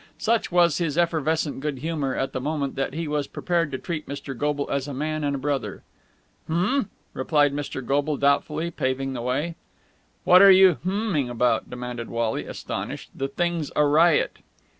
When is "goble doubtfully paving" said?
7.85-9.13